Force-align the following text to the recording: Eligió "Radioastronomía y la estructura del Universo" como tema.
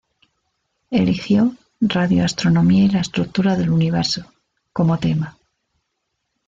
Eligió 0.89 1.53
"Radioastronomía 1.79 2.85
y 2.85 2.89
la 2.89 3.01
estructura 3.01 3.55
del 3.55 3.69
Universo" 3.69 4.33
como 4.73 4.97
tema. 4.97 5.37